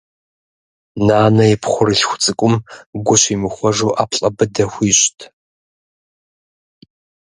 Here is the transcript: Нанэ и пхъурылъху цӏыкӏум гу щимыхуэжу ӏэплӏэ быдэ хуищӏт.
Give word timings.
Нанэ 1.07 1.45
и 1.53 1.55
пхъурылъху 1.61 2.19
цӏыкӏум 2.23 2.55
гу 3.05 3.15
щимыхуэжу 3.21 3.91
ӏэплӏэ 3.95 4.29
быдэ 4.35 4.65
хуищӏт. 4.71 5.19